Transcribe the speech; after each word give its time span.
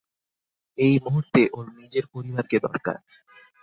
এই 0.77 0.95
মুহুর্তে 1.03 1.41
ওর 1.53 1.65
নিজের 1.77 2.05
পরিবারকে 2.13 2.57
দরকার। 2.59 2.97